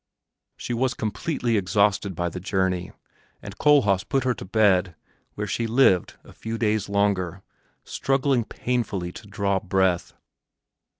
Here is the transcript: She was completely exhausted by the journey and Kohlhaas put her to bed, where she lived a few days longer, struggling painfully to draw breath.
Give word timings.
She 0.57 0.73
was 0.73 0.95
completely 0.95 1.57
exhausted 1.57 2.15
by 2.15 2.29
the 2.29 2.39
journey 2.39 2.91
and 3.39 3.55
Kohlhaas 3.59 4.03
put 4.03 4.23
her 4.23 4.33
to 4.33 4.45
bed, 4.45 4.95
where 5.35 5.45
she 5.45 5.67
lived 5.67 6.15
a 6.23 6.33
few 6.33 6.57
days 6.57 6.89
longer, 6.89 7.43
struggling 7.83 8.43
painfully 8.43 9.11
to 9.11 9.27
draw 9.27 9.59
breath. 9.59 10.15